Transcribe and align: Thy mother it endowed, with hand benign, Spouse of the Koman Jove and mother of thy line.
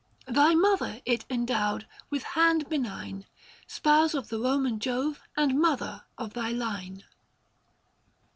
Thy 0.25 0.55
mother 0.55 0.99
it 1.05 1.25
endowed, 1.29 1.85
with 2.09 2.23
hand 2.23 2.67
benign, 2.67 3.27
Spouse 3.67 4.15
of 4.15 4.29
the 4.29 4.39
Koman 4.39 4.79
Jove 4.79 5.21
and 5.37 5.61
mother 5.61 6.05
of 6.17 6.33
thy 6.33 6.49
line. 6.49 7.03